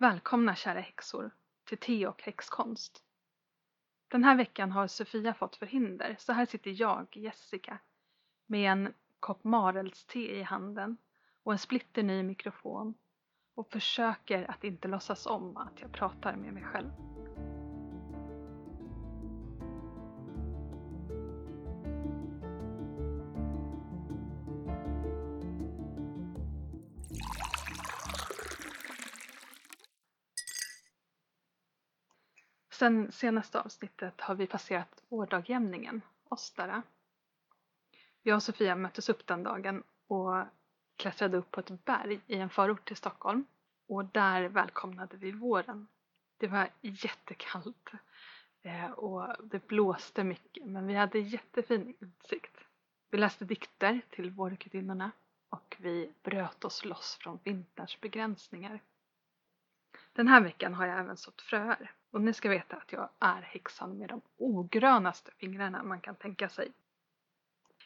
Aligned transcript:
Välkomna 0.00 0.54
kära 0.54 0.80
häxor 0.80 1.30
till 1.64 1.78
te 1.78 2.06
och 2.06 2.22
häxkonst. 2.22 3.02
Den 4.08 4.24
här 4.24 4.36
veckan 4.36 4.72
har 4.72 4.86
Sofia 4.86 5.34
fått 5.34 5.56
förhinder 5.56 6.16
så 6.18 6.32
här 6.32 6.46
sitter 6.46 6.80
jag, 6.80 7.16
Jessica, 7.16 7.78
med 8.46 8.72
en 8.72 8.94
kopp 9.20 9.44
marelste 9.44 10.18
i 10.18 10.42
handen 10.42 10.96
och 11.42 11.52
en 11.52 11.58
splitterny 11.58 12.22
mikrofon 12.22 12.94
och 13.54 13.70
försöker 13.70 14.50
att 14.50 14.64
inte 14.64 14.88
låtsas 14.88 15.26
om 15.26 15.56
att 15.56 15.80
jag 15.80 15.92
pratar 15.92 16.36
med 16.36 16.52
mig 16.52 16.64
själv. 16.64 16.90
Sen 32.80 33.12
senaste 33.12 33.60
avsnittet 33.60 34.20
har 34.20 34.34
vi 34.34 34.46
passerat 34.46 35.02
vårdagjämningen, 35.08 36.02
Ostara. 36.24 36.82
Jag 38.22 38.36
och 38.36 38.42
Sofia 38.42 38.76
möttes 38.76 39.08
upp 39.08 39.26
den 39.26 39.42
dagen 39.42 39.82
och 40.06 40.44
klättrade 40.96 41.36
upp 41.36 41.50
på 41.50 41.60
ett 41.60 41.84
berg 41.84 42.20
i 42.26 42.36
en 42.36 42.50
förort 42.50 42.88
till 42.88 42.96
Stockholm 42.96 43.44
och 43.88 44.04
där 44.04 44.48
välkomnade 44.48 45.16
vi 45.16 45.30
våren. 45.30 45.86
Det 46.36 46.46
var 46.46 46.68
jättekallt 46.80 47.90
eh, 48.62 48.90
och 48.90 49.46
det 49.46 49.66
blåste 49.66 50.24
mycket 50.24 50.66
men 50.66 50.86
vi 50.86 50.94
hade 50.94 51.18
jättefin 51.18 51.94
utsikt. 52.00 52.56
Vi 53.10 53.18
läste 53.18 53.44
dikter 53.44 54.00
till 54.10 54.30
vårgudinnorna 54.30 55.10
och 55.48 55.76
vi 55.78 56.12
bröt 56.22 56.64
oss 56.64 56.84
loss 56.84 57.18
från 57.20 57.38
vinterns 57.44 58.00
begränsningar. 58.00 58.80
Den 60.12 60.28
här 60.28 60.40
veckan 60.40 60.74
har 60.74 60.86
jag 60.86 60.98
även 60.98 61.16
sått 61.16 61.42
fröer 61.42 61.90
och 62.10 62.20
ni 62.20 62.32
ska 62.32 62.48
veta 62.48 62.76
att 62.76 62.92
jag 62.92 63.08
är 63.18 63.42
häxan 63.42 63.98
med 63.98 64.08
de 64.08 64.20
ogrönaste 64.36 65.30
fingrarna 65.36 65.82
man 65.82 66.00
kan 66.00 66.14
tänka 66.14 66.48
sig. 66.48 66.72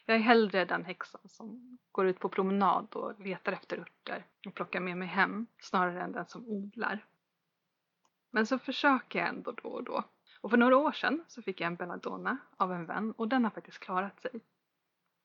Jag 0.05 0.17
är 0.17 0.21
hellre 0.21 0.65
den 0.65 0.85
häxan 0.85 1.21
som 1.25 1.77
går 1.91 2.07
ut 2.07 2.19
på 2.19 2.29
promenad 2.29 2.87
och 2.93 3.19
letar 3.19 3.51
efter 3.51 3.77
örter 3.77 4.25
och 4.47 4.53
plockar 4.53 4.79
med 4.79 4.97
mig 4.97 5.07
hem 5.07 5.47
snarare 5.59 6.01
än 6.01 6.11
den 6.11 6.25
som 6.25 6.47
odlar. 6.47 7.05
Men 8.31 8.45
så 8.45 8.59
försöker 8.59 9.19
jag 9.19 9.27
ändå 9.27 9.51
då 9.51 9.69
och 9.69 9.83
då. 9.83 10.03
Och 10.41 10.49
för 10.49 10.57
några 10.57 10.77
år 10.77 10.91
sedan 10.91 11.23
så 11.27 11.41
fick 11.41 11.61
jag 11.61 11.67
en 11.67 11.75
belladonna 11.75 12.37
av 12.57 12.73
en 12.73 12.85
vän 12.85 13.11
och 13.11 13.27
den 13.27 13.43
har 13.43 13.51
faktiskt 13.51 13.79
klarat 13.79 14.21
sig. 14.21 14.31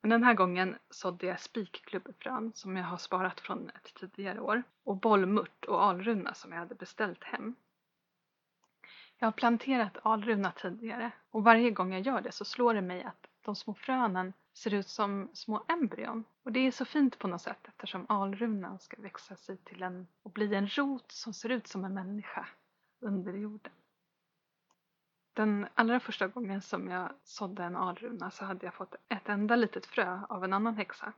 Men 0.01 0.11
den 0.11 0.25
här 0.25 0.35
gången 0.35 0.79
sådde 0.91 1.27
jag 1.27 1.41
spikklubbefrön 1.41 2.53
som 2.55 2.77
jag 2.77 2.85
har 2.85 2.97
sparat 2.97 3.41
från 3.41 3.71
ett 3.71 3.95
tidigare 3.95 4.41
år 4.41 4.63
och 4.85 4.97
bollmört 4.97 5.65
och 5.65 5.85
alrunna 5.85 6.35
som 6.35 6.53
jag 6.53 6.59
hade 6.59 6.75
beställt 6.75 7.25
hem. 7.25 7.55
Jag 9.23 9.27
har 9.27 9.33
planterat 9.33 9.99
alruna 10.03 10.53
tidigare 10.53 11.13
och 11.31 11.45
varje 11.45 11.71
gång 11.71 11.93
jag 11.93 12.03
gör 12.03 12.21
det 12.21 12.33
så 12.33 12.45
slår 12.45 12.75
det 12.75 12.81
mig 12.81 13.03
att 13.03 13.27
de 13.43 13.57
små 13.57 13.75
frönen 13.75 14.33
ser 14.53 14.75
ut 14.75 14.89
som 14.89 15.29
små 15.33 15.65
embryon. 15.69 16.25
Och 16.43 16.53
det 16.53 16.61
är 16.61 16.71
så 16.71 16.85
fint 16.85 17.19
på 17.19 17.29
något 17.29 17.43
sätt 17.43 17.69
eftersom 17.69 18.07
alrunan 18.09 18.79
ska 18.79 19.03
växa 19.03 19.37
sig 19.37 19.57
till 19.57 19.83
en 19.83 20.07
och 20.23 20.31
bli 20.31 20.55
en 20.55 20.69
rot 20.69 21.13
som 21.13 21.35
ser 21.35 21.49
ut 21.49 21.67
som 21.67 21.85
en 21.85 21.95
människa 21.95 22.49
under 23.01 23.33
jorden. 23.33 23.73
Den 25.33 25.67
allra 25.75 26.01
första 26.01 26.29
gången 26.29 26.63
som 26.63 26.89
jag 26.89 27.13
sådde 27.25 27.65
en 27.65 27.77
alruna 27.77 28.31
så 28.31 28.45
hade 28.45 28.67
jag 28.67 28.75
fått 28.75 28.95
ett 29.09 29.29
enda 29.29 29.57
litet 29.57 29.87
frö 29.87 30.21
av 30.29 30.45
en 30.45 30.53
annan 30.53 30.75
häxa. 30.75 31.13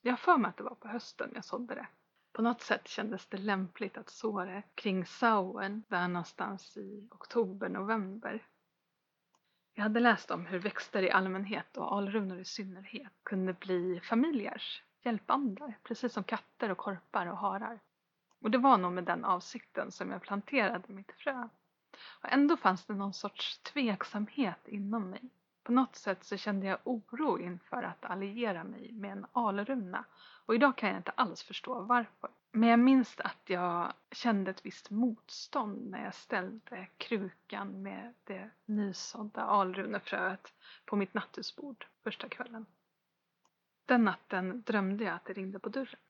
Jag 0.00 0.12
har 0.12 0.16
för 0.16 0.36
mig 0.36 0.48
att 0.48 0.56
det 0.56 0.62
var 0.62 0.74
på 0.74 0.88
hösten 0.88 1.30
jag 1.34 1.44
sådde 1.44 1.74
det. 1.74 1.86
På 2.34 2.42
något 2.42 2.62
sätt 2.62 2.88
kändes 2.88 3.26
det 3.26 3.36
lämpligt 3.36 3.96
att 3.96 4.10
så 4.10 4.44
det 4.44 4.62
kring 4.74 5.06
Sauen 5.06 5.82
där 5.88 6.08
någonstans 6.08 6.76
i 6.76 7.08
oktober-november. 7.10 8.46
Jag 9.74 9.82
hade 9.82 10.00
läst 10.00 10.30
om 10.30 10.46
hur 10.46 10.58
växter 10.58 11.02
i 11.02 11.10
allmänhet 11.10 11.76
och 11.76 11.96
alrunor 11.96 12.38
i 12.38 12.44
synnerhet 12.44 13.12
kunde 13.22 13.52
bli 13.52 14.00
familjers 14.00 14.82
hjälpandar, 15.02 15.78
precis 15.82 16.12
som 16.12 16.24
katter 16.24 16.70
och 16.70 16.78
korpar 16.78 17.26
och 17.26 17.38
harar. 17.38 17.80
Och 18.40 18.50
det 18.50 18.58
var 18.58 18.78
nog 18.78 18.92
med 18.92 19.04
den 19.04 19.24
avsikten 19.24 19.92
som 19.92 20.10
jag 20.10 20.22
planterade 20.22 20.92
mitt 20.92 21.12
frö. 21.12 21.48
Och 22.22 22.32
ändå 22.32 22.56
fanns 22.56 22.84
det 22.84 22.94
någon 22.94 23.14
sorts 23.14 23.58
tveksamhet 23.58 24.68
inom 24.68 25.10
mig. 25.10 25.30
På 25.64 25.72
något 25.72 25.96
sätt 25.96 26.24
så 26.24 26.36
kände 26.36 26.66
jag 26.66 26.78
oro 26.84 27.38
inför 27.38 27.82
att 27.82 28.04
alliera 28.04 28.64
mig 28.64 28.92
med 28.92 29.12
en 29.12 29.26
alruna 29.32 30.04
och 30.46 30.54
idag 30.54 30.76
kan 30.76 30.88
jag 30.88 30.98
inte 30.98 31.10
alls 31.10 31.42
förstå 31.42 31.80
varför. 31.80 32.30
Men 32.52 32.68
jag 32.68 32.78
minns 32.78 33.20
att 33.20 33.42
jag 33.50 33.92
kände 34.10 34.50
ett 34.50 34.66
visst 34.66 34.90
motstånd 34.90 35.90
när 35.90 36.04
jag 36.04 36.14
ställde 36.14 36.88
krukan 36.96 37.82
med 37.82 38.14
det 38.24 38.50
nysådda 38.64 39.42
alrunefröet 39.42 40.52
på 40.84 40.96
mitt 40.96 41.14
nattduksbord 41.14 41.86
första 42.02 42.28
kvällen. 42.28 42.66
Den 43.86 44.04
natten 44.04 44.62
drömde 44.62 45.04
jag 45.04 45.14
att 45.14 45.24
det 45.24 45.32
ringde 45.32 45.58
på 45.58 45.68
dörren. 45.68 46.00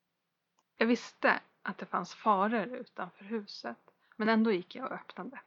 Jag 0.76 0.87
visste 0.87 1.41
att 1.62 1.78
det 1.78 1.87
fanns 1.87 2.14
faror 2.14 2.66
utanför 2.66 3.25
huset 3.25 3.91
men 4.16 4.28
ändå 4.28 4.53
gick 4.53 4.75
jag 4.75 4.87
och 4.87 4.93
öppnade 4.93 5.41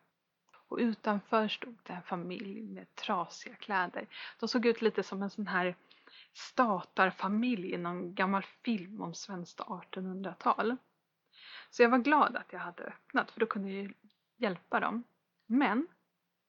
och 0.67 0.77
utanför 0.77 1.47
stod 1.47 1.77
det 1.83 1.93
en 1.93 2.03
familj 2.03 2.61
med 2.61 2.95
trasiga 2.95 3.55
kläder. 3.55 4.07
De 4.39 4.49
såg 4.49 4.65
ut 4.65 4.81
lite 4.81 5.03
som 5.03 5.23
en 5.23 5.29
sån 5.29 5.47
här 5.47 5.75
statarfamilj 6.33 7.73
i 7.73 7.77
någon 7.77 8.13
gammal 8.13 8.43
film 8.63 9.01
om 9.01 9.13
svenskt 9.13 9.59
1800-tal. 9.59 10.77
Så 11.69 11.83
jag 11.83 11.89
var 11.89 11.97
glad 11.97 12.35
att 12.35 12.53
jag 12.53 12.59
hade 12.59 12.83
öppnat 12.83 13.31
för 13.31 13.39
då 13.39 13.45
kunde 13.45 13.71
jag 13.71 13.93
hjälpa 14.37 14.79
dem. 14.79 15.03
Men 15.45 15.87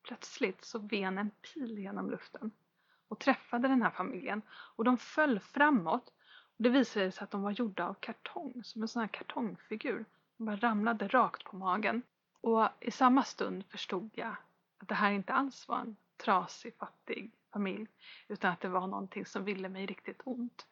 plötsligt 0.03 0.65
så 0.65 0.79
ven 0.79 1.17
en 1.17 1.29
pil 1.29 1.79
genom 1.79 2.11
luften 2.11 2.51
och 3.07 3.19
träffade 3.19 3.67
den 3.67 3.81
här 3.81 3.91
familjen 3.91 4.41
och 4.49 4.83
de 4.83 4.97
föll 4.97 5.39
framåt. 5.39 6.13
Och 6.57 6.63
det 6.63 6.69
visade 6.69 7.11
sig 7.11 7.23
att 7.23 7.31
de 7.31 7.41
var 7.41 7.51
gjorda 7.51 7.87
av 7.87 7.93
kartong, 7.93 8.63
som 8.63 8.81
en 8.81 8.87
sån 8.87 8.99
här 8.99 9.07
kartongfigur. 9.07 10.05
De 10.37 10.45
bara 10.45 10.55
ramlade 10.55 11.07
rakt 11.07 11.43
på 11.43 11.55
magen. 11.57 12.01
Och 12.41 12.69
i 12.79 12.91
samma 12.91 13.23
stund 13.23 13.65
förstod 13.65 14.09
jag 14.13 14.35
att 14.77 14.87
det 14.87 14.95
här 14.95 15.11
inte 15.11 15.33
alls 15.33 15.67
var 15.67 15.79
en 15.79 15.95
trasig, 16.17 16.75
fattig 16.77 17.31
familj 17.53 17.87
utan 18.27 18.51
att 18.51 18.61
det 18.61 18.69
var 18.69 18.87
någonting 18.87 19.25
som 19.25 19.43
ville 19.43 19.69
mig 19.69 19.85
riktigt 19.85 20.21
ont. 20.23 20.67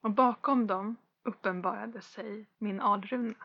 Och 0.00 0.10
bakom 0.10 0.66
dem 0.66 0.96
uppenbarade 1.22 2.00
sig 2.00 2.46
min 2.58 2.80
Alruna. 2.80 3.44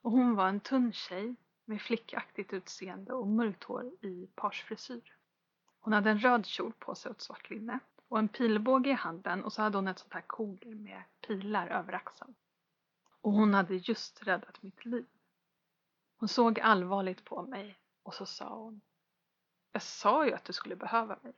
Och 0.00 0.10
hon 0.10 0.34
var 0.34 0.48
en 0.48 0.60
tunn 0.60 0.92
tjej 0.92 1.36
med 1.64 1.82
flickaktigt 1.82 2.52
utseende 2.52 3.12
och 3.12 3.26
mörkt 3.26 3.64
hår 3.64 3.84
i 4.00 4.28
parsfrisyr. 4.34 5.16
Hon 5.80 5.92
hade 5.92 6.10
en 6.10 6.18
röd 6.18 6.46
kjol 6.46 6.72
på 6.78 6.94
sig 6.94 7.10
och 7.10 7.16
ett 7.16 7.22
svart 7.22 7.50
linne 7.50 7.78
och 8.08 8.18
en 8.18 8.28
pilbåge 8.28 8.90
i 8.90 8.92
handen 8.92 9.44
och 9.44 9.52
så 9.52 9.62
hade 9.62 9.78
hon 9.78 9.88
ett 9.88 9.98
sånt 9.98 10.14
här 10.14 10.24
kogel 10.26 10.74
med 10.74 11.02
pilar 11.26 11.68
över 11.68 11.92
axeln. 11.92 12.34
Och 13.20 13.32
hon 13.32 13.54
hade 13.54 13.74
just 13.74 14.22
räddat 14.22 14.62
mitt 14.62 14.84
liv. 14.84 15.06
Hon 16.16 16.28
såg 16.28 16.60
allvarligt 16.60 17.24
på 17.24 17.42
mig 17.42 17.78
och 18.02 18.14
så 18.14 18.26
sa 18.26 18.56
hon 18.56 18.80
Jag 19.72 19.82
sa 19.82 20.26
ju 20.26 20.32
att 20.32 20.44
du 20.44 20.52
skulle 20.52 20.76
behöva 20.76 21.18
mig. 21.22 21.34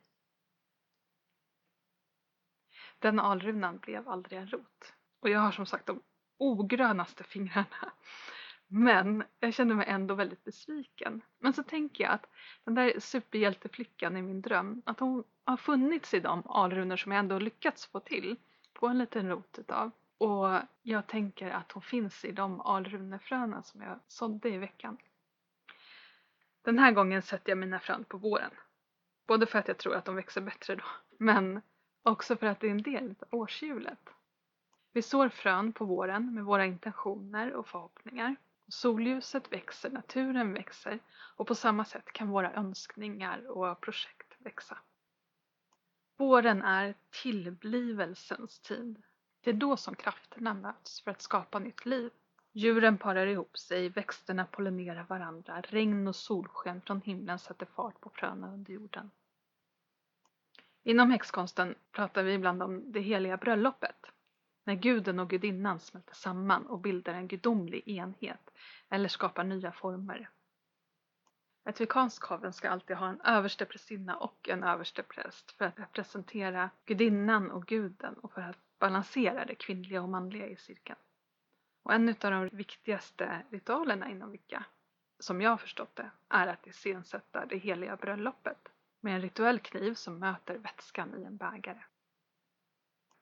Den 2.99 3.21
alrunan 3.21 3.79
blev 3.79 4.09
aldrig 4.09 4.39
en 4.39 4.49
rot 4.49 4.95
och 5.21 5.29
jag 5.29 5.41
har 5.41 5.53
som 5.53 5.67
sagt 5.67 5.87
de 5.87 6.03
ogrönaste 6.39 7.25
fingrarna. 7.25 7.93
Men 8.67 9.25
jag 9.41 9.55
kände 9.55 9.75
mig 9.75 9.87
ändå 9.89 10.15
väldigt 10.15 10.45
besviken. 10.45 11.23
Men 11.39 11.53
så 11.53 11.63
tänker 11.63 12.05
jag 12.05 12.13
att 12.13 12.27
den 12.65 12.75
där 12.75 13.01
superhjälteflickan 13.01 14.17
i 14.17 14.23
min 14.23 14.43
dröm, 14.43 14.83
att 14.87 15.01
hon 15.01 15.25
har 15.45 15.57
funnits 15.57 16.15
i 16.15 16.21
de 16.21 16.47
alrunor 16.47 16.97
som 16.97 17.13
jag 17.13 17.19
ändå 17.19 17.39
lyckats 17.39 17.87
få 17.87 18.01
till 18.01 18.37
på 18.73 18.87
en 18.87 18.99
liten 18.99 19.29
rot 19.29 19.59
utav. 19.59 19.91
Och 20.19 20.61
jag 20.83 21.07
tänker 21.07 21.51
att 21.51 21.73
hon 21.73 21.83
finns 21.83 22.25
i 22.25 22.33
de 22.33 22.61
alrunefröna 22.61 23.63
som 23.63 23.83
jag 23.83 24.01
sådde 24.09 24.49
i 24.49 24.59
veckan. 24.59 24.99
Den 26.63 26.79
här 26.79 26.93
gången 26.93 27.23
sätter 27.23 27.51
jag 27.51 27.59
mina 27.59 27.79
frön 27.79 28.05
på 28.05 28.19
våren. 28.19 28.51
Både 29.27 29.47
för 29.47 29.59
att 29.59 29.69
jag 29.69 29.79
tror 29.79 29.95
att 29.95 30.05
de 30.05 30.15
växer 30.15 30.41
bättre 30.41 30.77
då, 30.77 30.85
men 31.19 31.63
också 32.03 32.37
för 32.37 32.47
att 32.47 32.61
det 32.61 32.67
är 32.67 32.71
en 32.71 32.83
del 32.83 33.15
av 33.21 33.41
årshjulet. 33.41 34.11
Vi 34.93 35.03
sår 35.03 35.29
frön 35.29 35.73
på 35.73 35.85
våren 35.85 36.35
med 36.35 36.45
våra 36.45 36.67
intentioner 36.67 37.53
och 37.53 37.69
förhoppningar. 37.69 38.37
Solljuset 38.69 39.53
växer, 39.53 39.91
naturen 39.91 40.53
växer 40.53 40.99
och 41.37 41.47
på 41.47 41.55
samma 41.55 41.85
sätt 41.85 42.13
kan 42.13 42.29
våra 42.29 42.53
önskningar 42.53 43.51
och 43.51 43.81
projekt 43.81 44.37
växa. 44.39 44.79
Våren 46.17 46.63
är 46.63 46.95
tillblivelsens 47.23 48.61
tid 48.61 49.03
det 49.49 49.53
är 49.53 49.57
då 49.57 49.77
som 49.77 49.95
krafterna 49.95 50.55
möts 50.55 51.01
för 51.01 51.11
att 51.11 51.23
skapa 51.23 51.59
nytt 51.59 51.87
liv. 51.87 52.11
Djuren 52.53 52.99
parar 52.99 53.27
ihop 53.27 53.59
sig, 53.59 53.89
växterna 53.89 54.45
pollinerar 54.45 55.05
varandra, 55.09 55.61
regn 55.61 56.09
och 56.09 56.17
solsken 56.17 56.81
från 56.81 57.01
himlen 57.01 57.39
sätter 57.39 57.67
fart 57.67 58.01
på 58.01 58.11
fröna 58.11 58.53
under 58.53 58.73
jorden. 58.73 59.11
Inom 60.83 61.11
häxkonsten 61.11 61.75
pratar 61.93 62.23
vi 62.23 62.33
ibland 62.33 62.63
om 62.63 62.93
det 62.93 63.01
heliga 63.01 63.37
bröllopet. 63.37 64.07
när 64.65 64.75
guden 64.75 65.19
och 65.19 65.31
gudinnan 65.31 65.81
smälter 65.81 66.15
samman 66.15 66.67
och 66.67 66.81
bildar 66.81 67.15
en 67.15 67.29
gudomlig 67.29 67.89
enhet 67.89 68.51
eller 68.89 69.09
skapar 69.09 69.45
nya 69.45 69.73
former. 69.73 70.31
Ett 71.69 71.81
vikanskt 71.81 72.21
koven 72.21 72.53
ska 72.53 72.71
alltid 72.71 72.97
ha 72.97 73.09
en 73.09 73.21
översteprästinna 73.21 74.17
och 74.17 74.49
en 74.49 74.65
överstepräst 74.65 75.51
för 75.51 75.65
att 75.65 75.79
representera 75.79 76.71
gudinnan 76.87 77.51
och 77.51 77.67
guden 77.67 78.15
och 78.15 78.33
för 78.33 78.41
att 78.41 78.68
balansera 78.79 79.45
det 79.45 79.55
kvinnliga 79.55 80.03
och 80.03 80.09
manliga 80.09 80.47
i 80.47 80.57
cirkeln. 80.57 80.99
Och 81.83 81.95
en 81.95 82.09
av 82.09 82.31
de 82.31 82.49
viktigaste 82.49 83.43
ritualerna 83.51 84.11
inom 84.11 84.31
Wicca, 84.31 84.65
som 85.19 85.41
jag 85.41 85.51
har 85.51 85.57
förstått 85.57 85.97
det, 85.97 86.11
är 86.29 86.47
att 86.47 86.67
iscensätta 86.67 87.47
det 87.47 87.57
heliga 87.59 87.97
bröllopet 87.97 88.69
med 89.01 89.15
en 89.15 89.23
rituell 89.23 89.59
kniv 89.59 89.95
som 89.95 90.19
möter 90.19 90.59
vätskan 90.59 91.15
i 91.19 91.25
en 91.25 91.37
bägare. 91.37 91.83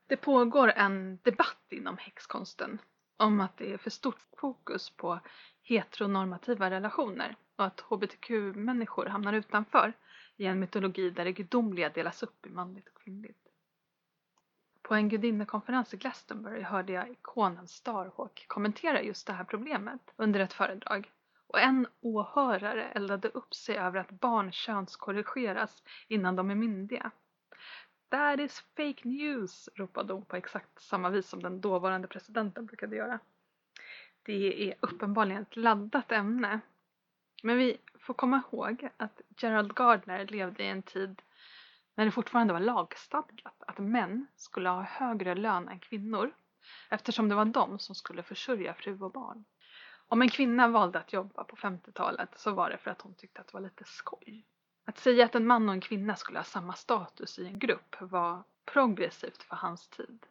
Det 0.06 0.16
pågår 0.16 0.72
en 0.76 1.18
debatt 1.22 1.66
inom 1.68 1.96
häxkonsten 1.96 2.78
om 3.16 3.40
att 3.40 3.56
det 3.56 3.72
är 3.72 3.78
för 3.78 3.90
stort 3.90 4.20
fokus 4.36 4.90
på 4.90 5.20
heteronormativa 5.62 6.70
relationer 6.70 7.36
och 7.56 7.64
att 7.64 7.80
hbtq-människor 7.80 9.06
hamnar 9.06 9.32
utanför 9.32 9.92
i 10.36 10.46
en 10.46 10.60
mytologi 10.60 11.10
där 11.10 11.24
det 11.24 11.32
gudomliga 11.32 11.88
delas 11.88 12.22
upp 12.22 12.46
i 12.46 12.50
manligt 12.50 12.88
och 12.88 13.02
kvinnligt. 13.02 13.45
På 14.86 14.94
en 14.94 15.08
gudinnekonferens 15.08 15.94
i 15.94 15.96
Glastonbury 15.96 16.62
hörde 16.62 16.92
jag 16.92 17.10
ikonen 17.10 17.68
Starhawk 17.68 18.44
kommentera 18.48 19.02
just 19.02 19.26
det 19.26 19.32
här 19.32 19.44
problemet 19.44 20.00
under 20.16 20.40
ett 20.40 20.52
föredrag 20.52 21.10
och 21.46 21.60
en 21.60 21.86
åhörare 22.00 22.84
eldade 22.84 23.28
upp 23.28 23.54
sig 23.54 23.76
över 23.76 24.00
att 24.00 24.10
barn 24.10 24.52
könskorrigeras 24.52 25.82
innan 26.08 26.36
de 26.36 26.50
är 26.50 26.54
myndiga. 26.54 27.10
That 28.08 28.40
is 28.40 28.64
fake 28.76 29.08
news, 29.08 29.68
ropade 29.74 30.12
hon 30.12 30.24
på 30.24 30.36
exakt 30.36 30.82
samma 30.82 31.10
vis 31.10 31.28
som 31.28 31.42
den 31.42 31.60
dåvarande 31.60 32.08
presidenten 32.08 32.66
brukade 32.66 32.96
göra. 32.96 33.18
Det 34.22 34.68
är 34.68 34.74
uppenbarligen 34.80 35.42
ett 35.42 35.56
laddat 35.56 36.12
ämne. 36.12 36.60
Men 37.42 37.58
vi 37.58 37.76
får 37.98 38.14
komma 38.14 38.42
ihåg 38.52 38.88
att 38.96 39.20
Gerald 39.36 39.74
Gardner 39.74 40.26
levde 40.26 40.64
i 40.64 40.68
en 40.68 40.82
tid 40.82 41.22
när 41.96 42.04
det 42.04 42.10
fortfarande 42.10 42.52
var 42.52 42.60
lagstadgat 42.60 43.62
att 43.66 43.78
män 43.78 44.26
skulle 44.36 44.68
ha 44.68 44.82
högre 44.82 45.34
lön 45.34 45.68
än 45.68 45.80
kvinnor 45.80 46.32
eftersom 46.90 47.28
det 47.28 47.34
var 47.34 47.44
de 47.44 47.78
som 47.78 47.94
skulle 47.94 48.22
försörja 48.22 48.74
fru 48.74 49.00
och 49.00 49.12
barn. 49.12 49.44
Om 50.08 50.22
en 50.22 50.28
kvinna 50.28 50.68
valde 50.68 50.98
att 50.98 51.12
jobba 51.12 51.44
på 51.44 51.56
50-talet 51.56 52.28
så 52.36 52.52
var 52.52 52.70
det 52.70 52.78
för 52.78 52.90
att 52.90 53.02
hon 53.02 53.14
tyckte 53.14 53.40
att 53.40 53.46
det 53.46 53.54
var 53.54 53.60
lite 53.60 53.84
skoj. 53.84 54.46
Att 54.86 54.98
säga 54.98 55.24
att 55.24 55.34
en 55.34 55.46
man 55.46 55.68
och 55.68 55.74
en 55.74 55.80
kvinna 55.80 56.16
skulle 56.16 56.38
ha 56.38 56.44
samma 56.44 56.72
status 56.72 57.38
i 57.38 57.46
en 57.46 57.58
grupp 57.58 57.96
var 58.00 58.42
progressivt 58.64 59.42
för 59.42 59.56
hans 59.56 59.88
tid. 59.88 60.26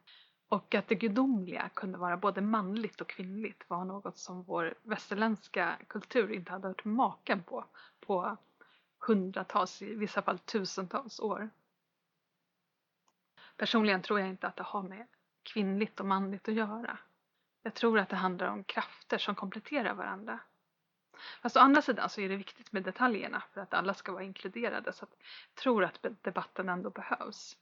Och 0.48 0.76
att 0.76 0.88
det 0.88 0.96
gudomliga 0.96 1.70
kunde 1.74 1.98
vara 1.98 2.18
både 2.18 2.42
manligt 2.42 3.02
och 3.02 3.10
kvinnligt 3.10 3.64
var 3.68 3.86
något 3.86 4.18
som 4.18 4.44
vår 4.44 4.74
västerländska 4.84 5.76
kultur 5.88 6.32
inte 6.32 6.52
hade 6.52 6.68
hört 6.68 6.86
maken 6.86 7.44
på 7.44 7.66
på 8.00 8.38
hundratals, 9.08 9.82
i 9.82 9.96
vissa 9.96 10.22
fall 10.22 10.40
tusentals 10.40 11.20
år. 11.20 11.50
Personligen 13.58 14.02
tror 14.02 14.20
jag 14.20 14.30
inte 14.30 14.48
att 14.48 14.56
det 14.56 14.64
har 14.64 14.84
med 14.84 15.08
kvinnligt 15.44 16.00
och 16.00 16.06
manligt 16.06 16.48
att 16.48 16.56
göra. 16.56 16.98
Jag 17.62 17.74
tror 17.74 18.00
att 18.00 18.10
det 18.10 18.16
handlar 18.16 18.48
om 18.48 18.64
krafter 18.64 19.18
som 19.18 19.36
kompletterar 19.36 19.94
varandra. 19.94 20.40
Fast 21.42 21.58
å 21.58 21.60
andra 21.60 21.82
sidan 21.82 22.10
så 22.10 22.22
är 22.22 22.30
det 22.30 22.36
viktigt 22.36 22.72
med 22.72 22.84
detaljerna 22.84 23.44
för 23.54 23.62
att 23.62 23.74
alla 23.74 23.94
ska 23.94 24.12
vara 24.12 24.24
inkluderade 24.24 24.94
så 24.94 25.06
jag 25.10 25.56
tror 25.56 25.84
att 25.84 26.06
debatten 26.22 26.70
ändå 26.70 26.90
behövs. 26.90 27.58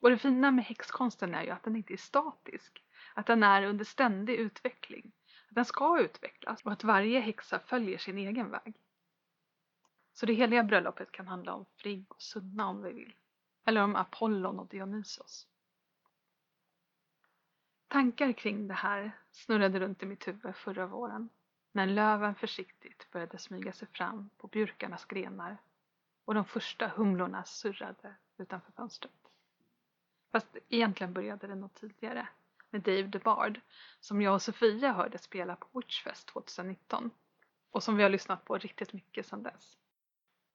Och 0.00 0.10
det 0.10 0.18
fina 0.18 0.50
med 0.50 0.64
häxkonsten 0.64 1.34
är 1.34 1.42
ju 1.42 1.50
att 1.50 1.62
den 1.62 1.76
inte 1.76 1.92
är 1.92 1.96
statisk. 1.96 2.84
Att 3.14 3.26
den 3.26 3.42
är 3.42 3.62
under 3.62 3.84
ständig 3.84 4.34
utveckling. 4.34 5.12
Att 5.48 5.54
den 5.54 5.64
ska 5.64 6.00
utvecklas 6.00 6.62
och 6.62 6.72
att 6.72 6.84
varje 6.84 7.20
häxa 7.20 7.58
följer 7.58 7.98
sin 7.98 8.18
egen 8.18 8.50
väg. 8.50 8.83
Så 10.14 10.26
det 10.26 10.32
heliga 10.32 10.62
bröllopet 10.62 11.12
kan 11.12 11.28
handla 11.28 11.54
om 11.54 11.66
Frigg 11.76 12.04
och 12.08 12.22
Sunna 12.22 12.68
om 12.68 12.82
vi 12.82 12.92
vill. 12.92 13.14
Eller 13.64 13.82
om 13.82 13.96
Apollon 13.96 14.58
och 14.58 14.68
Dionysos. 14.68 15.48
Tankar 17.88 18.32
kring 18.32 18.68
det 18.68 18.74
här 18.74 19.12
snurrade 19.30 19.80
runt 19.80 20.02
i 20.02 20.06
mitt 20.06 20.28
huvud 20.28 20.56
förra 20.56 20.86
våren 20.86 21.28
när 21.72 21.86
löven 21.86 22.34
försiktigt 22.34 23.10
började 23.10 23.38
smyga 23.38 23.72
sig 23.72 23.88
fram 23.88 24.30
på 24.36 24.46
björkarnas 24.46 25.04
grenar 25.04 25.56
och 26.24 26.34
de 26.34 26.44
första 26.44 26.88
humlorna 26.88 27.44
surrade 27.44 28.14
utanför 28.36 28.72
fönstret. 28.72 29.30
Fast 30.32 30.56
egentligen 30.68 31.12
började 31.12 31.46
det 31.46 31.54
nog 31.54 31.74
tidigare 31.74 32.28
med 32.70 32.82
Dave 32.82 33.02
DeBard 33.02 33.60
som 34.00 34.22
jag 34.22 34.34
och 34.34 34.42
Sofia 34.42 34.92
hörde 34.92 35.18
spela 35.18 35.56
på 35.56 35.78
Witchfest 35.78 36.26
2019 36.26 37.10
och 37.70 37.82
som 37.82 37.96
vi 37.96 38.02
har 38.02 38.10
lyssnat 38.10 38.44
på 38.44 38.58
riktigt 38.58 38.92
mycket 38.92 39.26
sedan 39.26 39.42
dess. 39.42 39.78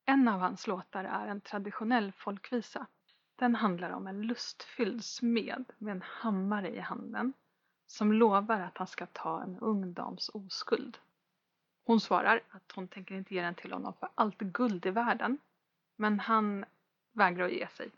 En 0.09 0.27
av 0.27 0.39
hans 0.39 0.67
låtar 0.67 1.03
är 1.03 1.27
en 1.27 1.41
traditionell 1.41 2.11
folkvisa. 2.11 2.87
Den 3.35 3.55
handlar 3.55 3.89
om 3.89 4.07
en 4.07 4.21
lustfylld 4.21 5.05
smed 5.05 5.65
med 5.77 5.91
en 5.91 6.01
hammare 6.01 6.75
i 6.75 6.79
handen 6.79 7.33
som 7.87 8.13
lovar 8.13 8.59
att 8.59 8.77
han 8.77 8.87
ska 8.87 9.05
ta 9.05 9.41
en 9.41 9.59
ung 9.59 9.93
dams 9.93 10.29
oskuld. 10.29 10.97
Hon 11.85 11.99
svarar 11.99 12.41
att 12.49 12.71
hon 12.75 12.87
tänker 12.87 13.15
inte 13.15 13.35
ge 13.35 13.41
den 13.41 13.55
till 13.55 13.73
honom 13.73 13.93
för 13.99 14.09
allt 14.15 14.37
guld 14.37 14.85
i 14.85 14.89
världen. 14.89 15.37
Men 15.95 16.19
han 16.19 16.65
vägrar 17.11 17.45
att 17.45 17.51
ge 17.51 17.67
sig. 17.67 17.91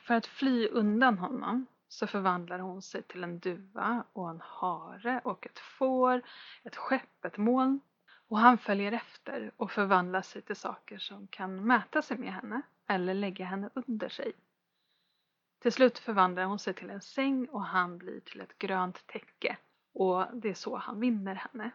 För 0.00 0.14
att 0.14 0.26
fly 0.26 0.68
undan 0.68 1.18
honom 1.18 1.66
så 1.88 2.06
förvandlar 2.06 2.58
hon 2.58 2.82
sig 2.82 3.02
till 3.02 3.24
en 3.24 3.38
duva 3.38 4.04
och 4.12 4.30
en 4.30 4.40
hare 4.44 5.20
och 5.24 5.46
ett 5.46 5.58
får, 5.58 6.22
ett 6.62 6.76
skepp, 6.76 7.24
ett 7.24 7.36
moln. 7.36 7.80
Och 8.30 8.38
han 8.38 8.58
följer 8.58 8.92
efter 8.92 9.52
och 9.56 9.70
förvandlar 9.70 10.22
sig 10.22 10.42
till 10.42 10.56
saker 10.56 10.98
som 10.98 11.26
kan 11.26 11.66
mäta 11.66 12.02
sig 12.02 12.18
med 12.18 12.32
henne 12.32 12.62
eller 12.86 13.14
lägga 13.14 13.44
henne 13.44 13.70
under 13.74 14.08
sig. 14.08 14.32
Till 15.58 15.72
slut 15.72 15.98
förvandlar 15.98 16.44
hon 16.44 16.58
sig 16.58 16.74
till 16.74 16.90
en 16.90 17.00
säng 17.00 17.48
och 17.48 17.64
han 17.64 17.98
blir 17.98 18.20
till 18.20 18.40
ett 18.40 18.58
grönt 18.58 19.06
täcke 19.06 19.56
och 19.92 20.26
det 20.32 20.48
är 20.48 20.54
så 20.54 20.76
han 20.76 21.00
vinner 21.00 21.34
henne. 21.34 21.70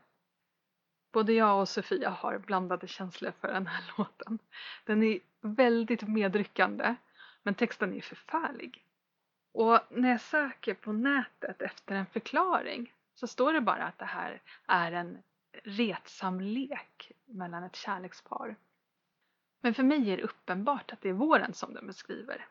Både 1.11 1.33
jag 1.33 1.59
och 1.59 1.69
Sofia 1.69 2.09
har 2.09 2.37
blandade 2.37 2.87
känslor 2.87 3.31
för 3.41 3.47
den 3.47 3.67
här 3.67 3.93
låten. 3.97 4.39
Den 4.85 5.03
är 5.03 5.19
väldigt 5.41 6.07
medryckande 6.07 6.95
men 7.43 7.55
texten 7.55 7.93
är 7.93 8.01
förfärlig. 8.01 8.85
Och 9.51 9.79
när 9.89 10.09
jag 10.09 10.21
söker 10.21 10.73
på 10.73 10.91
nätet 10.91 11.61
efter 11.61 11.95
en 11.95 12.05
förklaring 12.05 12.93
så 13.15 13.27
står 13.27 13.53
det 13.53 13.61
bara 13.61 13.83
att 13.83 13.99
det 13.99 14.05
här 14.05 14.41
är 14.67 14.91
en 14.91 15.17
retsam 15.65 16.41
lek 16.41 17.11
mellan 17.25 17.63
ett 17.63 17.75
kärlekspar. 17.75 18.55
Men 19.61 19.73
för 19.73 19.83
mig 19.83 20.11
är 20.11 20.17
det 20.17 20.23
uppenbart 20.23 20.91
att 20.91 21.01
det 21.01 21.09
är 21.09 21.13
våren 21.13 21.53
som 21.53 21.73
den 21.73 21.87
beskriver. 21.87 22.47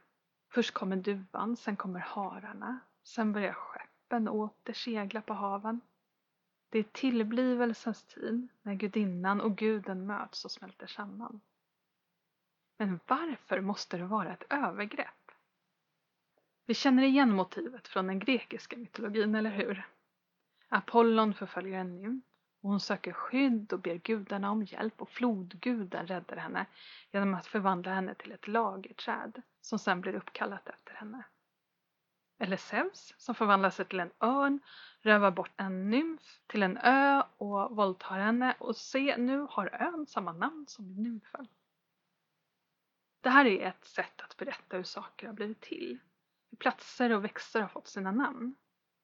Först 0.49 0.75
kommer 0.75 0.97
duvan, 0.97 1.57
sen 1.57 1.77
kommer 1.77 2.00
hararna, 2.00 2.81
sen 3.03 3.33
börjar 3.33 3.53
skeppen 3.53 4.29
åter 4.29 4.73
segla 4.73 5.23
på 5.23 5.35
haven. 5.35 5.81
Det 6.69 6.79
är 6.79 6.83
tillblivelsens 6.83 8.03
tid 8.03 8.49
när 8.62 8.75
gudinnan 8.75 9.41
och 9.41 9.57
guden 9.57 10.07
möts 10.07 10.45
och 10.45 10.50
smälter 10.50 10.87
samman. 10.87 11.41
Men 12.77 13.00
varför 13.07 13.61
måste 13.61 13.97
det 13.97 14.05
vara 14.05 14.33
ett 14.33 14.45
övergrepp? 14.50 15.31
Vi 16.67 16.75
känner 16.75 17.03
igen 17.03 17.33
motivet 17.33 17.88
från 17.88 18.07
den 18.07 18.19
grekiska 18.19 18.77
mytologin, 18.77 19.35
eller 19.35 19.50
hur? 19.50 19.88
Apollon 20.69 21.35
förföljer 21.35 21.79
en 21.79 21.97
nymf 21.97 22.25
och 22.64 22.71
hon 22.71 22.80
söker 22.80 23.12
skydd 23.12 23.73
och 23.73 23.80
ber 23.80 23.94
gudarna 23.94 24.50
om 24.50 24.62
hjälp 24.62 25.02
och 25.02 25.11
flodguden 25.11 26.06
räddar 26.06 26.37
henne 26.37 26.66
genom 27.12 27.35
att 27.35 27.47
förvandla 27.47 27.94
henne 27.94 28.14
till 28.14 28.33
ett 28.33 28.49
lagerträd 28.49 29.42
som 29.61 29.78
sen 29.78 30.00
blir 30.00 30.14
uppkallat 30.14 30.68
efter 30.68 30.94
henne. 30.94 31.25
Eller 32.38 32.56
Zeus 32.56 33.14
som 33.18 33.35
förvandlar 33.35 33.71
sig 33.71 33.85
till 33.85 34.00
en 34.00 34.11
örn, 34.21 34.61
rövar 35.00 35.30
bort 35.30 35.50
en 35.56 35.90
nymf 35.90 36.40
till 36.47 36.62
en 36.62 36.78
ö 36.78 37.23
och 37.37 37.76
våldtar 37.76 38.18
henne 38.18 38.56
och 38.59 38.76
se 38.76 39.16
nu 39.16 39.47
har 39.50 39.75
ön 39.83 40.06
samma 40.06 40.33
namn 40.33 40.66
som 40.68 41.02
nymfen. 41.02 41.49
Det 43.21 43.30
här 43.30 43.44
är 43.44 43.68
ett 43.68 43.85
sätt 43.85 44.21
att 44.21 44.37
berätta 44.37 44.76
hur 44.76 44.85
saker 44.85 45.26
har 45.26 45.35
blivit 45.35 45.61
till. 45.61 45.99
Hur 46.50 46.56
platser 46.56 47.12
och 47.12 47.25
växter 47.25 47.61
har 47.61 47.68
fått 47.68 47.88
sina 47.88 48.11
namn. 48.12 48.54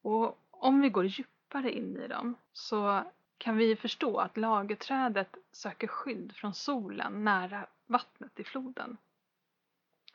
Och 0.02 0.38
om 0.50 0.80
vi 0.80 0.88
går 0.88 1.06
djupare 1.06 1.72
in 1.72 1.96
i 1.96 2.08
dem 2.08 2.34
så 2.52 3.04
kan 3.40 3.56
vi 3.56 3.76
förstå 3.76 4.18
att 4.18 4.37
lagerträdet 4.37 5.37
söker 5.52 5.87
skydd 5.87 6.32
från 6.37 6.54
solen 6.54 7.25
nära 7.25 7.66
vattnet 7.87 8.40
i 8.40 8.44
floden. 8.44 8.97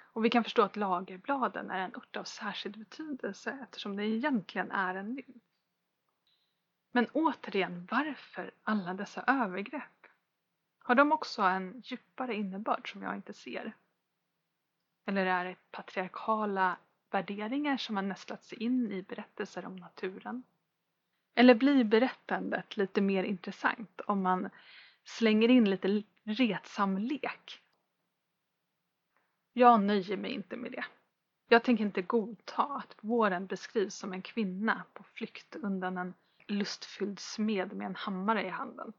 Och 0.03 0.25
vi 0.25 0.29
kan 0.29 0.43
förstå 0.43 0.61
att 0.61 0.75
lagerbladen 0.75 1.71
är 1.71 1.79
en 1.79 1.95
ört 1.95 2.15
av 2.15 2.23
särskild 2.23 2.77
betydelse 2.77 3.59
eftersom 3.63 3.95
det 3.95 4.05
egentligen 4.05 4.71
är 4.71 4.95
en 4.95 5.13
nymf. 5.13 5.43
Men 6.91 7.07
återigen, 7.13 7.87
varför 7.91 8.51
alla 8.63 8.93
dessa 8.93 9.23
övergrepp? 9.27 10.07
Har 10.79 10.95
de 10.95 11.11
också 11.11 11.41
en 11.41 11.81
djupare 11.85 12.35
innebörd 12.35 12.91
som 12.91 13.01
jag 13.01 13.15
inte 13.15 13.33
ser? 13.33 13.73
Eller 15.05 15.25
är 15.25 15.45
det 15.45 15.55
patriarkala 15.71 16.77
värderingar 17.11 17.77
som 17.77 17.95
har 17.95 18.03
nästlat 18.03 18.43
sig 18.43 18.63
in 18.63 18.91
i 18.91 19.01
berättelser 19.01 19.65
om 19.65 19.75
naturen? 19.75 20.43
Eller 21.35 21.55
blir 21.55 21.83
berättandet 21.83 22.77
lite 22.77 23.01
mer 23.01 23.23
intressant 23.23 24.01
om 24.01 24.21
man 24.21 24.49
slänger 25.03 25.49
in 25.49 25.69
lite 25.69 26.03
retsam 26.23 26.97
lek? 26.97 27.61
Jag 29.53 29.81
nöjer 29.81 30.17
mig 30.17 30.31
inte 30.31 30.57
med 30.57 30.71
det. 30.71 30.85
Jag 31.47 31.63
tänker 31.63 31.83
inte 31.83 32.01
godta 32.01 32.63
att 32.63 32.95
våren 33.01 33.47
beskrivs 33.47 33.95
som 33.95 34.13
en 34.13 34.21
kvinna 34.21 34.83
på 34.93 35.03
flykt 35.03 35.55
undan 35.55 35.97
en 35.97 36.13
lustfylld 36.47 37.19
smed 37.19 37.73
med 37.73 37.87
en 37.87 37.95
hammare 37.95 38.45
i 38.45 38.49
handen. 38.49 38.93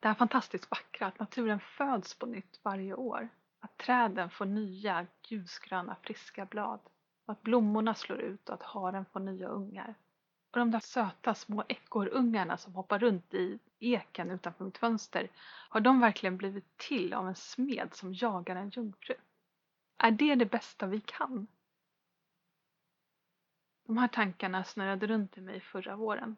Det 0.00 0.08
här 0.08 0.14
fantastiskt 0.14 0.70
vackra, 0.70 1.06
att 1.06 1.18
naturen 1.18 1.60
föds 1.60 2.14
på 2.14 2.26
nytt 2.26 2.60
varje 2.62 2.94
år. 2.94 3.28
Att 3.60 3.76
träden 3.76 4.30
får 4.30 4.44
nya 4.44 5.06
ljusgröna 5.28 5.96
friska 6.02 6.46
blad. 6.46 6.80
Och 7.26 7.32
att 7.32 7.42
blommorna 7.42 7.94
slår 7.94 8.20
ut 8.20 8.48
och 8.48 8.54
att 8.54 8.62
haren 8.62 9.04
får 9.04 9.20
nya 9.20 9.48
ungar. 9.48 9.94
Och 10.50 10.58
de 10.58 10.70
där 10.70 10.80
söta 10.80 11.34
små 11.34 11.64
ekorrungarna 11.68 12.56
som 12.56 12.74
hoppar 12.74 12.98
runt 12.98 13.34
i 13.34 13.58
eken 13.78 14.30
utanför 14.30 14.64
mitt 14.64 14.78
fönster. 14.78 15.28
Har 15.68 15.80
de 15.80 16.00
verkligen 16.00 16.36
blivit 16.36 16.76
till 16.76 17.14
av 17.14 17.28
en 17.28 17.34
smed 17.34 17.94
som 17.94 18.14
jagar 18.14 18.56
en 18.56 18.70
jungfru? 18.70 19.14
Är 19.98 20.10
det 20.10 20.34
det 20.34 20.46
bästa 20.46 20.86
vi 20.86 21.00
kan? 21.00 21.46
De 23.86 23.96
här 23.96 24.08
tankarna 24.08 24.64
snurrade 24.64 25.06
runt 25.06 25.38
i 25.38 25.40
mig 25.40 25.60
förra 25.60 25.96
våren. 25.96 26.36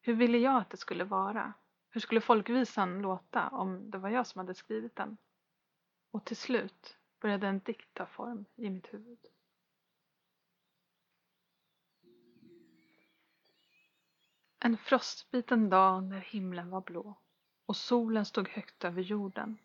Hur 0.00 0.14
ville 0.14 0.38
jag 0.38 0.56
att 0.56 0.70
det 0.70 0.76
skulle 0.76 1.04
vara? 1.04 1.52
Hur 1.90 2.00
skulle 2.00 2.20
folkvisan 2.20 3.02
låta 3.02 3.48
om 3.48 3.90
det 3.90 3.98
var 3.98 4.08
jag 4.08 4.26
som 4.26 4.38
hade 4.38 4.54
skrivit 4.54 4.96
den? 4.96 5.16
Och 6.10 6.24
till 6.24 6.36
slut 6.36 6.96
började 7.20 7.46
en 7.46 7.58
dikt 7.58 7.94
ta 7.94 8.06
form 8.06 8.44
i 8.56 8.70
mitt 8.70 8.94
huvud. 8.94 9.33
En 14.66 14.76
frostbiten 14.76 15.70
dag 15.70 16.02
när 16.02 16.20
himlen 16.20 16.70
var 16.70 16.80
blå 16.80 17.14
och 17.66 17.76
solen 17.76 18.24
stod 18.24 18.48
högt 18.48 18.84
över 18.84 19.02
jorden. 19.02 19.58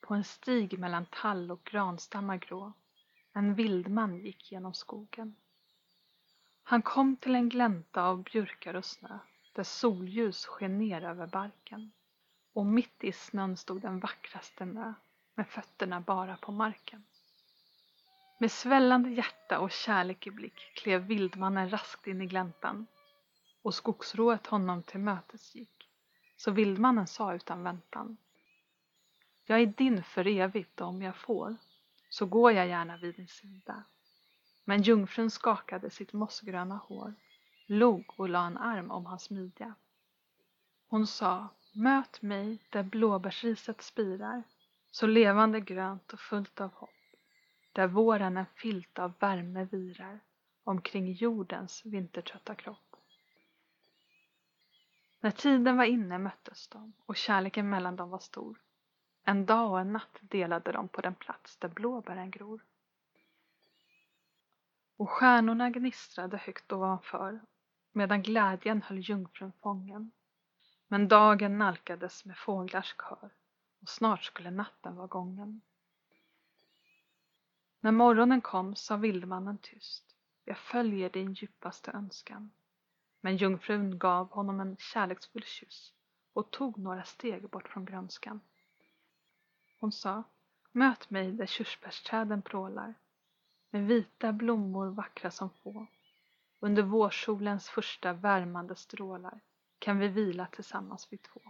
På 0.00 0.14
en 0.14 0.24
stig 0.24 0.78
mellan 0.78 1.06
tall 1.06 1.50
och 1.50 1.64
granstammar 1.64 2.36
grå. 2.36 2.72
En 3.32 3.54
vildman 3.54 4.18
gick 4.18 4.52
genom 4.52 4.74
skogen. 4.74 5.36
Han 6.62 6.82
kom 6.82 7.16
till 7.16 7.34
en 7.34 7.48
glänta 7.48 8.02
av 8.02 8.22
björkar 8.22 8.74
och 8.74 8.84
snö 8.84 9.18
där 9.52 9.64
solljus 9.64 10.46
sken 10.46 10.78
ner 10.78 11.04
över 11.04 11.26
barken. 11.26 11.92
Och 12.52 12.66
mitt 12.66 13.04
i 13.04 13.12
snön 13.12 13.56
stod 13.56 13.80
den 13.80 14.00
vackraste 14.00 14.64
mö 14.64 14.94
med 15.34 15.48
fötterna 15.48 16.00
bara 16.00 16.36
på 16.36 16.52
marken. 16.52 17.04
Med 18.38 18.52
svällande 18.52 19.10
hjärta 19.10 19.58
och 19.58 19.70
kärlek 19.70 20.26
i 20.26 20.30
blick 20.30 20.72
klev 20.74 21.02
vildmannen 21.02 21.70
raskt 21.70 22.06
in 22.06 22.22
i 22.22 22.26
gläntan 22.26 22.86
och 23.66 23.74
skogsrået 23.74 24.46
honom 24.46 24.82
till 24.82 25.00
mötes 25.00 25.54
gick. 25.54 25.88
Så 26.36 26.50
vildmannen 26.50 27.06
sa 27.06 27.34
utan 27.34 27.62
väntan. 27.62 28.16
Jag 29.44 29.60
är 29.60 29.66
din 29.66 30.02
för 30.02 30.26
evigt 30.26 30.80
och 30.80 30.88
om 30.88 31.02
jag 31.02 31.16
får, 31.16 31.56
så 32.10 32.26
går 32.26 32.52
jag 32.52 32.68
gärna 32.68 32.96
vid 32.96 33.14
din 33.14 33.28
sida. 33.28 33.84
Men 34.64 34.82
jungfrun 34.82 35.30
skakade 35.30 35.90
sitt 35.90 36.12
mossgröna 36.12 36.76
hår, 36.76 37.14
log 37.66 38.14
och 38.16 38.28
la 38.28 38.46
en 38.46 38.56
arm 38.56 38.90
om 38.90 39.06
hans 39.06 39.30
midja. 39.30 39.74
Hon 40.88 41.06
sa, 41.06 41.48
möt 41.72 42.22
mig 42.22 42.58
där 42.70 42.82
blåbärsriset 42.82 43.82
spirar, 43.82 44.42
så 44.90 45.06
levande 45.06 45.60
grönt 45.60 46.12
och 46.12 46.20
fullt 46.20 46.60
av 46.60 46.72
hopp, 46.72 46.90
där 47.72 47.86
våren 47.86 48.36
en 48.36 48.46
filt 48.54 48.98
av 48.98 49.12
värme 49.18 49.64
virar 49.64 50.20
omkring 50.64 51.12
jordens 51.12 51.84
vintertrötta 51.84 52.54
kropp. 52.54 52.95
När 55.20 55.30
tiden 55.30 55.76
var 55.76 55.84
inne 55.84 56.18
möttes 56.18 56.68
de 56.68 56.92
och 57.06 57.16
kärleken 57.16 57.70
mellan 57.70 57.96
dem 57.96 58.10
var 58.10 58.18
stor. 58.18 58.60
En 59.24 59.46
dag 59.46 59.70
och 59.70 59.80
en 59.80 59.92
natt 59.92 60.18
delade 60.20 60.72
de 60.72 60.88
på 60.88 61.00
den 61.00 61.14
plats 61.14 61.56
där 61.56 61.68
blåbären 61.68 62.30
gror. 62.30 62.64
Och 64.96 65.10
stjärnorna 65.10 65.70
gnistrade 65.70 66.36
högt 66.36 66.72
ovanför 66.72 67.40
medan 67.92 68.22
glädjen 68.22 68.82
höll 68.82 68.98
jungfrun 68.98 69.52
fången. 69.62 70.10
Men 70.88 71.08
dagen 71.08 71.58
nalkades 71.58 72.24
med 72.24 72.38
fåglars 72.38 72.94
kör 72.98 73.30
och 73.80 73.88
snart 73.88 74.24
skulle 74.24 74.50
natten 74.50 74.96
vara 74.96 75.06
gången. 75.06 75.60
När 77.80 77.92
morgonen 77.92 78.40
kom 78.40 78.76
sa 78.76 78.96
vildmannen 78.96 79.58
tyst. 79.58 80.16
Jag 80.44 80.58
följer 80.58 81.10
din 81.10 81.32
djupaste 81.32 81.90
önskan. 81.90 82.50
Men 83.26 83.36
jungfrun 83.36 83.98
gav 83.98 84.30
honom 84.30 84.60
en 84.60 84.76
kärleksfull 84.76 85.44
kyss 85.44 85.92
och 86.32 86.50
tog 86.50 86.78
några 86.78 87.04
steg 87.04 87.48
bort 87.50 87.68
från 87.68 87.84
grönskan. 87.84 88.40
Hon 89.80 89.92
sa, 89.92 90.22
möt 90.72 91.10
mig 91.10 91.32
där 91.32 91.46
körsbärsträden 91.46 92.42
prålar 92.42 92.94
med 93.70 93.86
vita 93.86 94.32
blommor 94.32 94.86
vackra 94.86 95.30
som 95.30 95.50
få. 95.50 95.86
Under 96.60 96.82
vårsolens 96.82 97.68
första 97.68 98.12
värmande 98.12 98.76
strålar 98.76 99.40
kan 99.78 99.98
vi 99.98 100.08
vila 100.08 100.46
tillsammans 100.46 101.08
vi 101.10 101.18
två. 101.18 101.40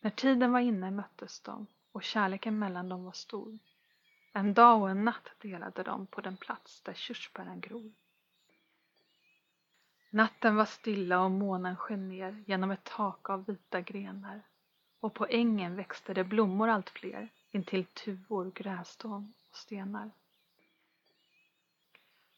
När 0.00 0.10
tiden 0.10 0.52
var 0.52 0.60
inne 0.60 0.90
möttes 0.90 1.40
de 1.40 1.66
och 1.92 2.02
kärleken 2.02 2.58
mellan 2.58 2.88
dem 2.88 3.04
var 3.04 3.12
stor. 3.12 3.58
En 4.32 4.54
dag 4.54 4.82
och 4.82 4.90
en 4.90 5.04
natt 5.04 5.30
delade 5.38 5.82
de 5.82 6.06
på 6.06 6.20
den 6.20 6.36
plats 6.36 6.80
där 6.80 6.94
körsbären 6.94 7.60
gror. 7.60 7.92
Natten 10.16 10.56
var 10.56 10.64
stilla 10.64 11.20
och 11.20 11.30
månen 11.30 11.76
sken 11.76 12.08
ner 12.08 12.44
genom 12.46 12.70
ett 12.70 12.84
tak 12.84 13.30
av 13.30 13.46
vita 13.46 13.80
grenar 13.80 14.42
och 15.00 15.14
på 15.14 15.26
ängen 15.26 15.76
växte 15.76 16.14
det 16.14 16.24
blommor 16.24 16.68
allt 16.68 16.90
fler 16.90 17.28
intill 17.50 17.84
tuvor, 17.84 18.50
grässtån 18.50 19.34
och 19.50 19.56
stenar. 19.56 20.10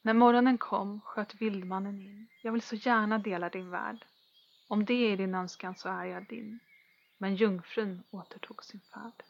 När 0.02 0.14
morgonen 0.14 0.58
kom 0.58 1.00
sköt 1.00 1.34
vildmannen 1.34 2.02
in. 2.02 2.28
Jag 2.42 2.52
vill 2.52 2.62
så 2.62 2.74
gärna 2.74 3.18
dela 3.18 3.48
din 3.48 3.70
värld. 3.70 4.06
Om 4.68 4.84
det 4.84 5.12
är 5.12 5.16
din 5.16 5.34
önskan 5.34 5.74
så 5.74 5.88
är 5.88 6.04
jag 6.04 6.28
din. 6.28 6.58
Men 7.18 7.36
jungfrun 7.36 8.02
återtog 8.10 8.64
sin 8.64 8.80
färd. 8.80 9.22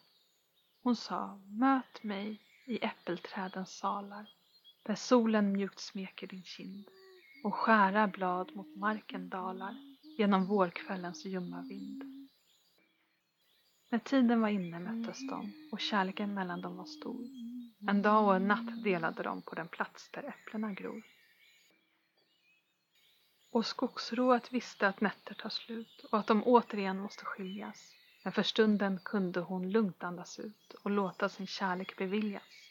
Hon 0.82 0.96
sa, 0.96 1.40
möt 1.46 2.02
mig 2.02 2.40
i 2.64 2.84
äppelträdens 2.84 3.78
salar 3.78 4.30
där 4.82 4.94
solen 4.94 5.52
mjukt 5.52 5.80
smeker 5.80 6.26
din 6.26 6.44
kind 6.44 6.88
och 7.48 7.54
skära 7.54 8.06
blad 8.06 8.56
mot 8.56 8.76
marken 8.76 9.28
dalar 9.28 9.76
genom 10.18 10.46
vårkvällens 10.46 11.24
ljumma 11.24 11.62
vind. 11.62 12.04
När 13.90 13.98
tiden 13.98 14.40
var 14.40 14.48
inne 14.48 14.78
möttes 14.78 15.28
de 15.28 15.52
och 15.72 15.80
kärleken 15.80 16.34
mellan 16.34 16.60
dem 16.60 16.76
var 16.76 16.84
stor. 16.84 17.24
En 17.88 18.02
dag 18.02 18.26
och 18.26 18.36
en 18.36 18.48
natt 18.48 18.84
delade 18.84 19.22
de 19.22 19.42
på 19.42 19.54
den 19.54 19.68
plats 19.68 20.10
där 20.10 20.22
äpplena 20.22 20.72
gror. 20.72 21.02
Och 23.50 23.66
skogsrået 23.66 24.52
visste 24.52 24.88
att 24.88 25.00
nätter 25.00 25.34
tar 25.34 25.50
slut 25.50 26.04
och 26.12 26.18
att 26.18 26.26
de 26.26 26.42
återigen 26.44 26.98
måste 26.98 27.24
skiljas. 27.24 27.94
Men 28.24 28.32
för 28.32 28.42
stunden 28.42 29.00
kunde 29.04 29.40
hon 29.40 29.70
lugnt 29.70 30.02
andas 30.02 30.38
ut 30.38 30.74
och 30.84 30.90
låta 30.90 31.28
sin 31.28 31.46
kärlek 31.46 31.96
beviljas. 31.96 32.67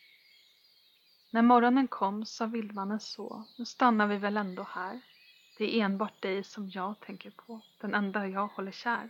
När 1.29 1.41
morgonen 1.41 1.88
kom 1.88 2.25
sa 2.25 2.46
vildmannen 2.46 3.00
så, 3.00 3.43
nu 3.57 3.65
stannar 3.65 4.07
vi 4.07 4.17
väl 4.17 4.38
ändå 4.38 4.63
här. 4.63 5.01
Det 5.57 5.75
är 5.75 5.86
enbart 5.86 6.22
dig 6.22 6.43
som 6.43 6.69
jag 6.69 7.00
tänker 7.00 7.31
på, 7.31 7.62
den 7.81 7.93
enda 7.93 8.27
jag 8.27 8.48
håller 8.48 8.72
kär. 8.72 9.10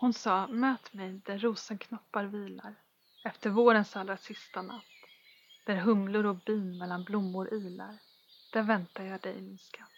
Hon 0.00 0.12
sa, 0.12 0.46
möt 0.46 0.92
mig 0.92 1.20
där 1.24 1.38
rosenknoppar 1.38 2.24
vilar 2.24 2.74
efter 3.24 3.50
vårens 3.50 3.96
allra 3.96 4.16
sista 4.16 4.62
natt. 4.62 4.84
Där 5.64 5.76
humlor 5.76 6.26
och 6.26 6.36
bin 6.36 6.78
mellan 6.78 7.04
blommor 7.04 7.54
ilar. 7.54 7.98
Där 8.52 8.62
väntar 8.62 9.04
jag 9.04 9.20
dig 9.20 9.40
min 9.40 9.58
skatt. 9.58 9.92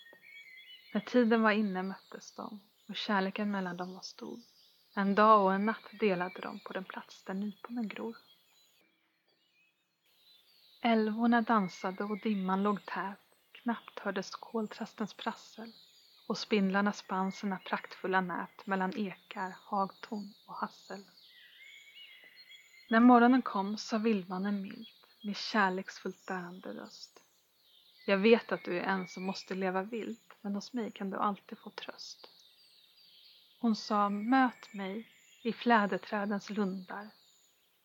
När 0.95 1.01
tiden 1.01 1.43
var 1.43 1.51
inne 1.51 1.83
möttes 1.83 2.33
de 2.33 2.61
och 2.89 2.97
kärleken 2.97 3.51
mellan 3.51 3.77
dem 3.77 3.95
var 3.95 4.01
stor. 4.01 4.41
En 4.95 5.15
dag 5.15 5.45
och 5.45 5.55
en 5.55 5.67
natt 5.67 5.91
delade 6.01 6.41
de 6.41 6.61
på 6.61 6.73
den 6.73 6.85
plats 6.85 7.25
där 7.25 7.35
nyponen 7.35 7.89
gror. 7.89 8.17
Älvorna 10.83 11.43
dansade 11.43 12.05
och 12.05 12.21
dimman 12.21 12.63
låg 12.63 12.87
tät. 12.87 13.19
Knappt 13.53 13.99
hördes 13.99 14.31
koltrastens 14.31 15.15
prassel 15.15 15.73
och 16.27 16.39
spindlarna 16.39 16.93
spann 16.93 17.33
sina 17.33 17.59
praktfulla 17.59 18.21
nät 18.21 18.67
mellan 18.67 18.97
ekar, 18.97 19.55
hagtorn 19.65 20.35
och 20.47 20.55
hassel. 20.55 21.05
När 22.91 23.01
morgonen 23.01 23.43
kom 23.43 23.77
sa 23.79 23.99
vildmannen 23.99 24.63
milt 24.63 25.07
med 25.25 25.37
kärleksfullt 25.37 26.27
darrande 26.27 26.75
röst. 26.75 27.23
Jag 28.07 28.19
vet 28.19 28.53
att 28.53 28.65
du 28.65 28.79
är 28.79 28.83
en 28.83 29.09
som 29.09 29.23
måste 29.23 29.55
leva 29.55 29.83
vilt, 29.83 30.37
men 30.41 30.55
hos 30.55 30.73
mig 30.73 30.91
kan 30.91 31.11
du 31.11 31.17
alltid 31.17 31.59
få 31.59 31.71
tröst. 31.71 32.29
Hon 33.61 33.77
sa, 33.77 34.09
möt 34.09 34.73
mig 34.73 35.09
i 35.43 35.53
fläderträdens 35.53 36.51
lundar 36.51 37.11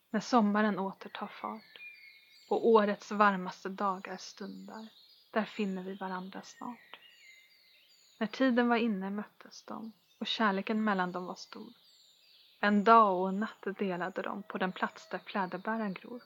när 0.10 0.20
sommaren 0.20 0.80
åter 0.80 1.10
tar 1.10 1.28
fart 1.28 1.85
och 2.48 2.68
årets 2.68 3.12
varmaste 3.12 3.70
dagar 3.70 4.18
stundar. 4.18 4.88
Där 5.32 5.46
finner 5.46 5.84
vi 5.84 5.94
varandra 5.94 6.42
snart. 6.42 7.00
När 8.18 8.28
tiden 8.28 8.70
var 8.70 8.76
inne 8.76 9.10
möttes 9.10 9.64
de 9.64 9.92
och 10.20 10.28
kärleken 10.28 10.84
mellan 10.84 11.12
dem 11.12 11.26
var 11.26 11.36
stor. 11.36 11.74
En 12.60 12.84
dag 12.84 13.22
och 13.22 13.30
en 13.30 13.40
natt 13.40 13.68
delade 13.78 14.22
de 14.22 14.44
på 14.44 14.58
den 14.58 14.72
plats 14.72 15.10
där 15.10 15.20
fläderbären 15.20 15.94
gror. 15.94 16.24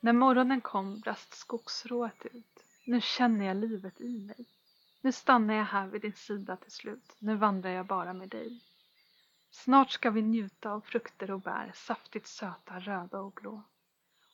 När 0.00 0.12
morgonen 0.12 0.60
kom 0.60 1.00
brast 1.00 1.34
skogsrået 1.34 2.26
ut. 2.26 2.64
Nu 2.84 3.00
känner 3.00 3.46
jag 3.46 3.56
livet 3.56 4.00
i 4.00 4.18
mig. 4.18 4.46
Nu 5.00 5.12
stannar 5.12 5.54
jag 5.54 5.64
här 5.64 5.86
vid 5.86 6.02
din 6.02 6.12
sida 6.12 6.56
till 6.56 6.72
slut. 6.72 7.16
Nu 7.18 7.36
vandrar 7.36 7.70
jag 7.70 7.86
bara 7.86 8.12
med 8.12 8.28
dig. 8.28 8.60
Snart 9.50 9.90
ska 9.90 10.10
vi 10.10 10.22
njuta 10.22 10.70
av 10.70 10.80
frukter 10.80 11.30
och 11.30 11.40
bär, 11.40 11.72
saftigt 11.74 12.26
söta, 12.26 12.78
röda 12.78 13.20
och 13.20 13.32
blå. 13.32 13.62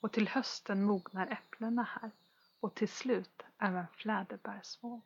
Och 0.03 0.13
till 0.13 0.29
hösten 0.29 0.85
mognar 0.85 1.27
äpplena 1.27 1.83
här 1.83 2.11
och 2.61 2.75
till 2.75 2.89
slut 2.89 3.43
även 3.59 3.87
fläderbär 3.89 4.61
små. 4.63 5.01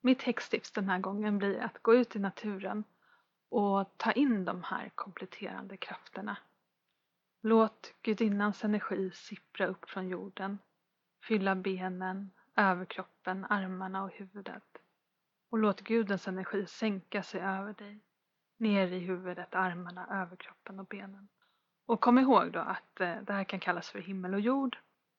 Mitt 0.00 0.22
häxtips 0.22 0.70
den 0.70 0.88
här 0.88 0.98
gången 0.98 1.38
blir 1.38 1.60
att 1.60 1.82
gå 1.82 1.94
ut 1.94 2.16
i 2.16 2.18
naturen 2.18 2.84
och 3.48 3.96
ta 3.96 4.12
in 4.12 4.44
de 4.44 4.62
här 4.62 4.88
kompletterande 4.94 5.76
krafterna. 5.76 6.36
Låt 7.40 7.94
gudinnans 8.02 8.64
energi 8.64 9.10
sippra 9.14 9.66
upp 9.66 9.90
från 9.90 10.08
jorden, 10.08 10.58
fylla 11.22 11.54
benen, 11.54 12.30
överkroppen, 12.56 13.44
armarna 13.44 14.02
och 14.02 14.12
huvudet. 14.12 14.83
Och 15.54 15.60
låt 15.60 15.80
gudens 15.80 16.28
energi 16.28 16.66
sänka 16.66 17.22
sig 17.22 17.40
över 17.40 17.72
dig, 17.72 18.00
ner 18.56 18.92
i 18.92 18.98
huvudet, 18.98 19.54
armarna, 19.54 20.22
överkroppen 20.22 20.80
och 20.80 20.86
benen. 20.86 21.28
Och 21.86 22.00
kom 22.00 22.18
ihåg 22.18 22.52
då 22.52 22.58
att 22.58 23.00
eh, 23.00 23.16
det 23.22 23.32
här 23.32 23.44
kan 23.44 23.60
kallas 23.60 23.90
för 23.90 23.98
himmel 23.98 24.34
och 24.34 24.40
jord, 24.40 24.78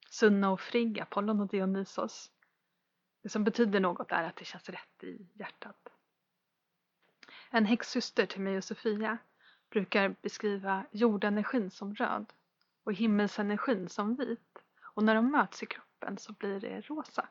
Sunna 0.09 0.51
och 0.51 0.61
Frigg, 0.61 0.99
Apollon 0.99 1.39
och 1.39 1.47
Dionysos. 1.47 2.31
Det 3.23 3.29
som 3.29 3.43
betyder 3.43 3.79
något 3.79 4.11
är 4.11 4.23
att 4.23 4.35
det 4.35 4.45
känns 4.45 4.69
rätt 4.69 5.03
i 5.03 5.27
hjärtat. 5.33 5.89
En 7.49 7.65
häxsyster 7.65 8.25
till 8.25 8.41
mig 8.41 8.57
och 8.57 8.63
Sofia 8.63 9.17
brukar 9.69 10.15
beskriva 10.21 10.85
jordenergin 10.91 11.71
som 11.71 11.95
röd 11.95 12.33
och 12.83 12.93
himmelsenergin 12.93 13.89
som 13.89 14.15
vit 14.15 14.63
och 14.95 15.03
när 15.03 15.15
de 15.15 15.31
möts 15.31 15.63
i 15.63 15.65
kroppen 15.65 16.17
så 16.17 16.33
blir 16.33 16.59
det 16.59 16.81
rosa. 16.81 17.27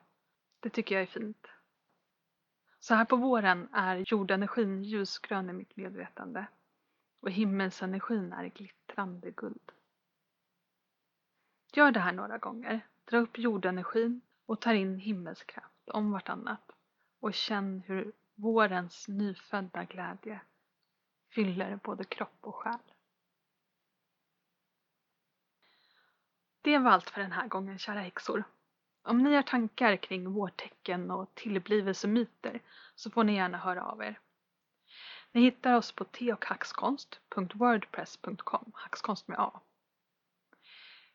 Det 0.61 0.71
tycker 0.71 0.95
jag 0.95 1.03
är 1.03 1.07
fint. 1.07 1.47
Så 2.85 2.95
här 2.95 3.05
på 3.05 3.17
våren 3.17 3.69
är 3.73 4.05
jordenergin 4.07 4.83
ljusgrön 4.83 5.51
i 5.51 5.53
mitt 5.53 5.77
medvetande 5.77 6.47
och 7.21 7.31
himmelsenergin 7.31 8.33
är 8.33 8.45
glittrande 8.49 9.31
guld. 9.31 9.73
Gör 11.73 11.91
det 11.91 12.01
här 12.01 12.13
några 12.13 12.39
gånger. 12.39 12.81
Dra 13.05 13.19
upp 13.19 13.39
jordenergin 13.39 14.21
och 14.47 14.61
ta 14.61 14.75
in 14.75 14.99
himmelskraft 14.99 15.89
om 15.89 16.13
vartannat 16.13 16.73
och 17.21 17.35
känn 17.35 17.83
hur 17.87 18.13
vårens 18.35 19.09
nyfödda 19.09 19.85
glädje 19.85 20.41
fyller 21.35 21.77
både 21.77 22.05
kropp 22.05 22.39
och 22.41 22.55
själ. 22.55 22.93
Det 26.63 26.79
var 26.79 26.91
allt 26.91 27.11
för 27.11 27.21
den 27.21 27.33
här 27.33 27.49
gången 27.49 27.79
kära 27.79 28.01
häxor. 28.01 28.45
Om 29.07 29.19
ni 29.19 29.35
har 29.35 29.43
tankar 29.43 29.97
kring 29.97 30.33
vårtecken 30.33 31.11
och 31.11 31.35
tillblivelsemyter 31.35 32.61
så 32.95 33.11
får 33.11 33.25
ni 33.25 33.35
gärna 33.35 33.59
höra 33.59 33.85
av 33.85 34.03
er. 34.03 34.19
Ni 35.33 35.41
hittar 35.41 35.75
oss 35.75 35.93
på 35.93 36.05
teochhackskonst.wordpress.com, 36.05 38.73
hackskonst 38.75 39.29
med 39.29 39.39
A. 39.39 39.61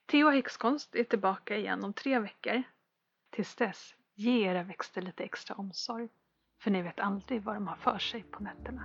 Teo 0.06 0.30
häxkonst 0.30 0.96
är 0.96 1.04
tillbaka 1.04 1.58
igen 1.58 1.84
om 1.84 1.94
tre 1.94 2.20
veckor. 2.20 2.64
Tills 3.30 3.56
dess, 3.56 3.96
ge 4.16 4.48
era 4.48 4.64
växter 4.64 5.02
lite 5.02 5.24
extra 5.24 5.56
omsorg, 5.56 6.10
för 6.62 6.72
ni 6.72 6.82
vet 6.82 7.00
aldrig 7.00 7.44
vad 7.44 7.56
de 7.56 7.68
har 7.68 7.76
för 7.76 8.00
sig 8.00 8.24
på 8.24 8.44
nätterna. 8.44 8.84